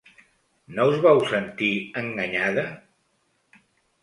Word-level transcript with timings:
No 0.79 0.85
us 0.91 0.97
vau 1.03 1.21
sentir 1.33 1.69
enganyada? 2.01 2.65